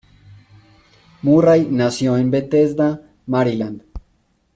Murray 1.21 1.67
nació 1.69 2.17
en 2.17 2.31
Bethesda, 2.31 3.03
Maryland. 3.27 3.83